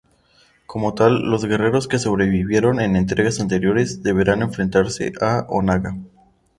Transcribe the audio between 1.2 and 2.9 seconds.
los guerreros que sobrevivieron